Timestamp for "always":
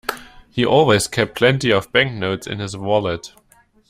0.65-1.07